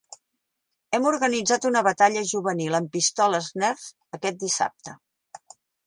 [0.97, 3.87] Hem organitzat una batalla juvenil amb pistoles Nerf
[4.19, 5.01] aquest dissabte.